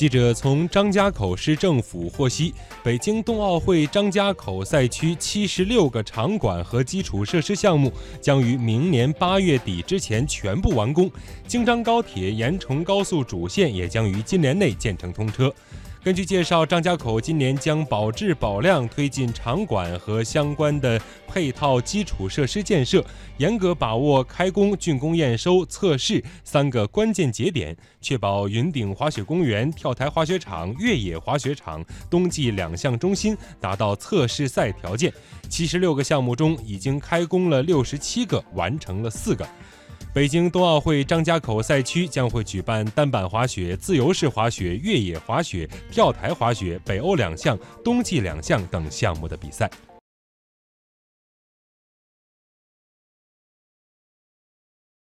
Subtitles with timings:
[0.00, 11.10] 记者从张家口市政府获悉，北京冬奥会张家口赛区七十六个场馆和基础设施项目将于明年八月底之前全部完工，
[11.46, 15.52] 京张高铁延崇高速主线也将于今年内建成通车。
[16.02, 23.04] 根据介绍，张家口今年将保质保量推进场馆和相关的配套基础设施建设，
[23.36, 35.12] 严格把握开工、竣工、验收、测试三个关键节点，确保云顶滑雪公园、跳台滑雪场、越野滑雪场冬季两项中心达到测试赛条件。
[35.50, 39.46] 七十六个项目中，已经开工了六十七个，完成了四个。
[40.12, 49.70] 北京冬奥会张家口赛区将会举办单板滑雪、自由式滑雪、越野滑雪、跳台滑雪、北欧两项、冬季两项等项目的比赛。